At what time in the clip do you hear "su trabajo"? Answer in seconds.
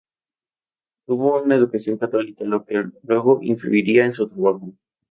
4.13-4.73